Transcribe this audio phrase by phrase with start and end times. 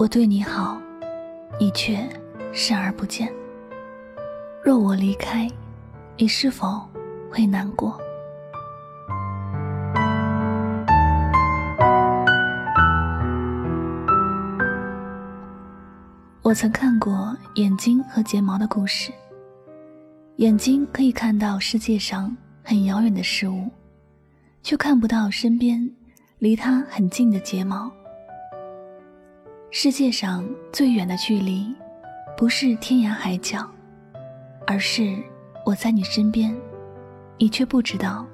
[0.00, 0.80] 我对你好，
[1.60, 2.08] 你却
[2.54, 3.30] 视而不见。
[4.64, 5.46] 若我离开，
[6.16, 6.80] 你是否
[7.30, 8.00] 会难过？
[16.40, 19.12] 我曾看过眼睛和睫毛的故事。
[20.36, 23.68] 眼睛可以看到世界上很遥远的事物，
[24.62, 25.94] 却看不到身边
[26.38, 27.92] 离它很近的睫毛。
[29.72, 31.72] 世界上最远的距离，
[32.36, 33.64] 不是天涯海角，
[34.66, 35.16] 而是
[35.64, 36.52] 我在你身边，
[37.38, 38.26] 你却不知道，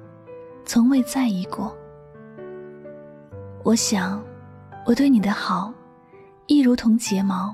[0.65, 1.77] 从未在意过。
[3.63, 4.19] 我想，
[4.83, 5.71] 我对你的好，
[6.47, 7.53] 亦如同睫毛。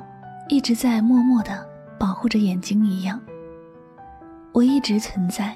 [0.49, 1.65] 一直在默默的
[1.97, 3.19] 保护着眼睛一样，
[4.51, 5.55] 我一直存在，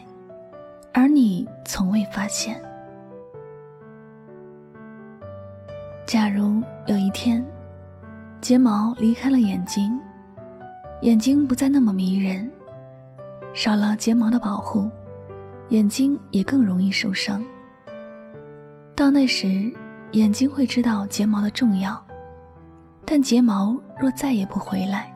[0.94, 2.60] 而你从未发现。
[6.06, 7.46] 假如有一天，
[8.48, 10.00] 睫毛离开了眼睛，
[11.02, 12.50] 眼睛不再那么迷人，
[13.54, 14.90] 少了睫毛的保护，
[15.68, 17.44] 眼睛也更容易受伤。
[18.96, 19.70] 到那时，
[20.14, 22.02] 眼睛会知道睫毛的重要。
[23.04, 25.14] 但睫毛若再也不回来，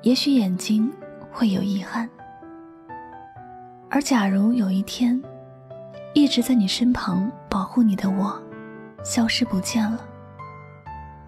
[0.00, 0.90] 也许眼睛
[1.30, 2.08] 会有遗憾。
[3.90, 5.22] 而假如有一天，
[6.14, 8.34] 一直在你身旁保护你的我，
[9.04, 10.00] 消失不见了，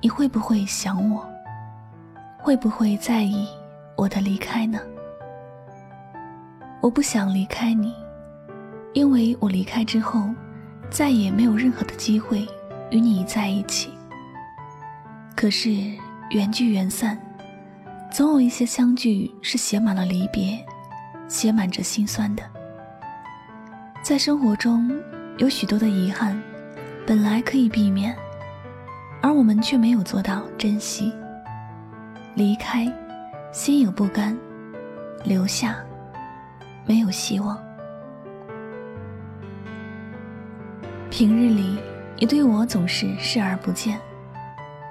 [0.01, 1.27] 你会不会想我？
[2.39, 3.49] 会不会在意
[3.97, 4.79] 我的离开呢？
[6.81, 7.93] 我不想离开你，
[8.93, 10.23] 因为我离开之后，
[10.89, 12.47] 再也没有任何的机会
[12.91, 13.91] 与你在一起。
[15.35, 15.71] 可是
[16.31, 17.19] 缘聚缘散，
[18.13, 20.65] 总有一些相聚是写满了离别，
[21.27, 22.43] 写满着心酸的。
[24.03, 24.89] 在生活中
[25.39, 26.41] 有许多的遗憾，
[27.05, 28.17] 本来可以避免，
[29.23, 31.13] 而我们却没有做到珍惜。
[32.35, 32.87] 离开，
[33.53, 34.37] 心有不甘；
[35.25, 35.77] 留下，
[36.85, 37.59] 没有希望。
[41.11, 41.79] 平日里，
[42.19, 43.99] 你对我总是视而不见。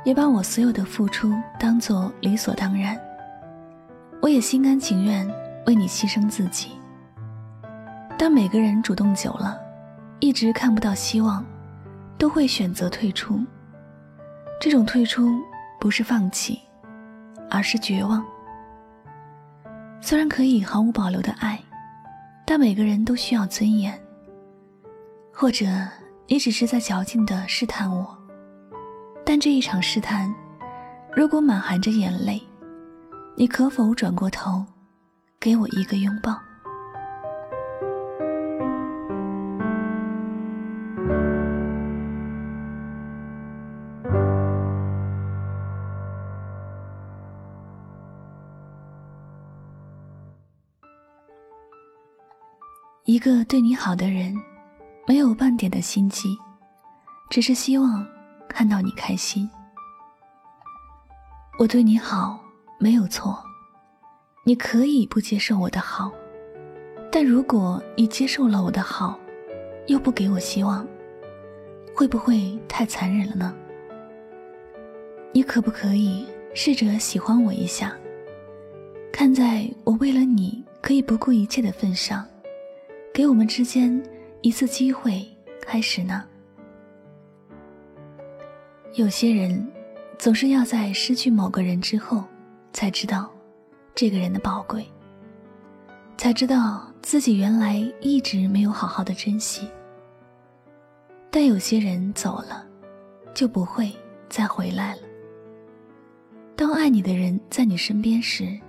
[0.04, 2.96] 也把我所有的付出当作理所当然，
[4.22, 5.28] 我也心甘情愿
[5.66, 6.74] 为你牺牲自己。
[8.16, 9.60] 当每个人主动久了，
[10.20, 11.44] 一直看不到希望，
[12.20, 13.44] 都会选择退出。
[14.66, 15.44] 这种退出
[15.80, 16.60] 不是放弃，
[17.52, 18.26] 而是绝望。
[20.02, 21.62] 虽然可以毫无保留的爱，
[22.48, 23.94] 但每个人都需要尊严。
[25.32, 25.68] 或者
[26.26, 28.18] 你只是在矫情的试探我。
[29.24, 30.34] 但这一场试探，
[31.16, 32.42] 如果满含着眼泪，
[33.38, 34.66] 你可否转过头，
[35.40, 36.36] 给我一个拥抱？
[53.06, 54.36] 一个对你好的人，
[55.08, 56.36] 没有半点的心机，
[57.30, 58.06] 只是希望。
[58.48, 59.48] 看到你开心，
[61.60, 62.40] 我对你好
[62.80, 63.38] 没有错，
[64.46, 66.10] 你可以不接受我的好，
[67.12, 69.20] 但如果你接受了我的好，
[69.88, 70.88] 又不给我希望，
[71.94, 73.54] 会不会太残忍了呢？
[75.34, 77.94] 你可不可以试着喜欢我一下？
[79.12, 82.26] 看在我为了你可以不顾一切的份上，
[83.16, 84.04] 给我们之间
[84.42, 85.26] 一次机会
[85.62, 86.26] 开始呢？
[88.96, 89.66] 有些人，
[90.18, 92.26] 总是要在失去某个人之后，
[92.74, 93.32] 才知道
[93.96, 94.86] 这个人的宝贵，
[96.18, 99.66] 才知道自己原来一直没有好好的珍惜。
[101.32, 102.68] 但有些人走了，
[103.34, 103.90] 就不会
[104.28, 105.02] 再回来了。
[106.54, 108.60] 当爱你的人在你身边时，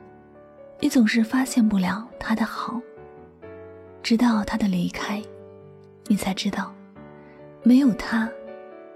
[0.79, 2.81] 你总是发现不了他的好，
[4.07, 5.21] 直到他的离开，
[6.07, 6.73] 你才知道，
[7.65, 8.31] 没有他，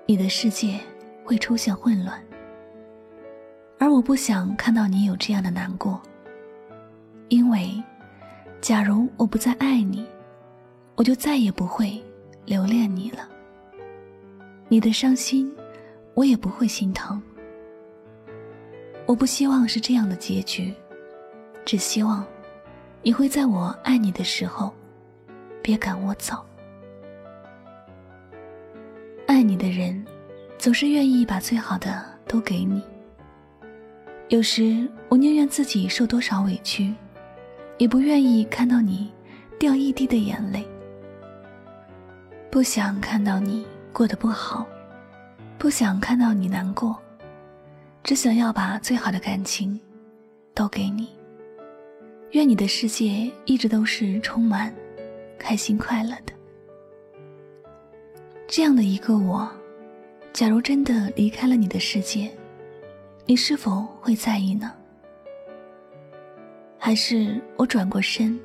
[0.07, 0.79] 你的世界。
[1.25, 2.21] 会出现混乱，
[3.79, 6.01] 而我不想看到你有这样的难过。
[7.29, 7.83] 因为，
[8.61, 10.07] 假如我不再爱你，
[10.95, 12.01] 我就再也不会
[12.45, 13.29] 留恋你了。
[14.69, 15.53] 你的伤心，
[16.15, 17.21] 我也不会心疼。
[19.07, 20.73] 我不希望是这样的结局，
[21.65, 22.25] 只希望
[23.03, 24.73] 你会在我爱你的时候，
[25.63, 26.45] 别赶我走。
[29.27, 30.05] 爱你的人。
[30.61, 32.83] 总是愿意把最好的都给你。
[34.29, 36.95] 有时我宁愿自己受多少委屈，
[37.79, 39.11] 也不愿意看到你
[39.59, 40.63] 掉一滴的眼泪。
[42.51, 44.67] 不想看到你过得不好，
[45.57, 46.95] 不想看到你难过，
[48.05, 49.81] 只想要把最好的感情
[50.53, 51.09] 都给你。
[52.33, 54.75] 愿你的世界一直都是充满
[55.41, 56.33] 开心快乐的。
[58.47, 59.51] 这样的一个我，
[60.33, 62.31] 假如真的离开了你的世界，
[63.25, 64.71] 你是否会在意呢？
[66.79, 68.39] 还是我转过身，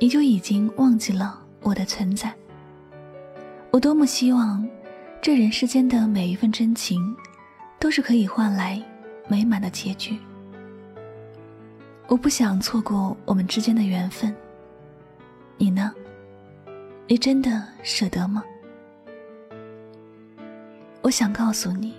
[0.00, 2.32] 你就已经忘记了我的存在？
[3.70, 4.66] 我多么希望，
[5.20, 7.14] 这人世间的每一份真情，
[7.78, 8.80] 都是可以换来
[9.28, 10.16] 美满的结局。
[12.06, 14.34] 我不想错过我们之间的缘分。
[15.56, 15.92] 你呢？
[17.06, 18.42] 你真的舍得吗？
[21.02, 21.92] 我想告诉你，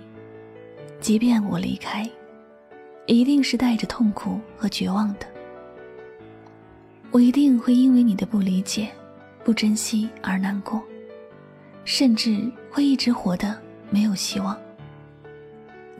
[1.00, 2.08] 即便我离开，
[3.06, 5.26] 一定是带着痛苦和绝望的。
[7.12, 8.90] 我一定会因为你的不理解、
[9.44, 10.82] 不珍惜而难过。
[11.84, 13.56] 甚至会一直活得
[13.90, 14.58] 没有希望。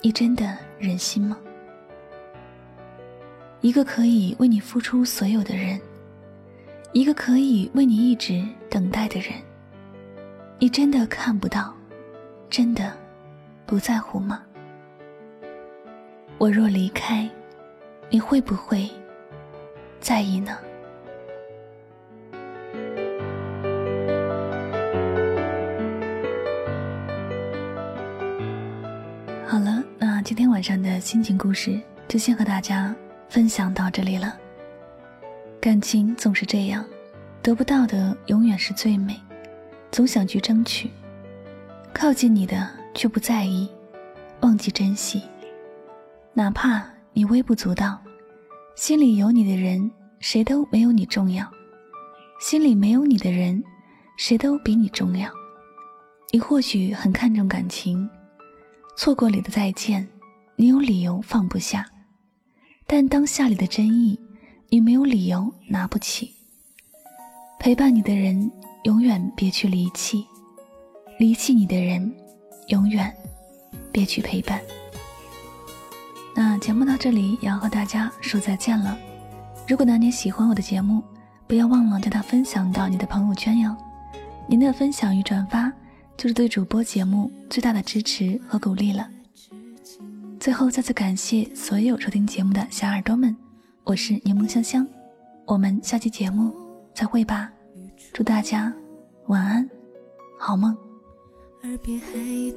[0.03, 1.39] 你真的忍心吗？
[3.61, 5.81] 一个可以为你付出所有的人，
[6.93, 9.33] 一个可以为你一直等待的人，
[10.59, 11.75] 你真的看不到，
[12.49, 12.91] 真的
[13.67, 14.43] 不在乎吗？
[16.39, 17.29] 我若离开，
[18.09, 18.89] 你会不会
[20.01, 20.57] 在意呢？
[29.47, 31.79] 好了，那今天晚上的心情故事
[32.09, 32.95] 就先和大家
[33.29, 34.35] 分享到这里了。
[35.67, 36.85] 感情总是这样，
[37.43, 39.21] 得不到的永远是最美，
[39.91, 40.89] 总想去争取；
[41.93, 43.69] 靠近你的却不在意，
[44.43, 45.21] 忘记珍惜。
[46.35, 48.01] 哪怕你微不足道，
[48.77, 49.91] 心里有你的人，
[50.21, 51.45] 谁都没有你重要；
[52.39, 53.61] 心里没有你的人，
[54.17, 55.29] 谁都比你重要。
[56.31, 58.09] 你或许很看重感情。
[58.97, 60.07] 错过里的再见，
[60.55, 61.81] 你有理由放不下；
[62.87, 64.17] 但当下里的真意，
[64.69, 66.35] 你没有理由拿不起。
[67.59, 68.51] 陪伴你的人，
[68.85, 70.25] 永远别去离弃；
[71.19, 72.15] 离弃你的人，
[72.69, 73.15] 永远
[73.91, 74.61] 别去陪伴。
[76.35, 78.97] 那节目到这里也要和大家说再见了。
[79.67, 81.03] 如果呢你喜欢我的节目，
[81.47, 83.77] 不要忘了将它分享到你的朋友圈哟。
[84.49, 85.73] 您的分享与转发。
[86.19, 89.07] 就是对主播节目最大的支持和鼓励了。
[90.41, 93.37] 最后，再次感谢所有收听节目的小耳朵们，
[93.87, 94.85] 我是柠檬香香，
[95.45, 96.53] 我们下期节目
[96.93, 97.53] 再会吧。
[98.13, 98.75] 祝大家
[99.29, 99.71] 晚安，
[100.37, 100.77] 好梦。
[101.63, 102.11] 耳边还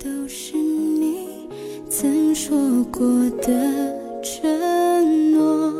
[0.04, 1.48] 都是你
[1.88, 3.08] 曾说过
[3.42, 5.72] 的承诺，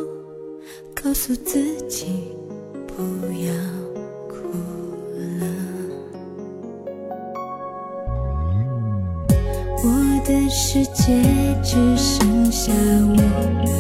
[0.94, 2.32] 告诉自己
[2.86, 3.02] 不
[3.34, 3.52] 要
[4.30, 4.50] 哭
[5.40, 5.48] 了，
[9.84, 10.10] 我。
[10.30, 11.24] 的世界
[11.64, 13.79] 只剩下我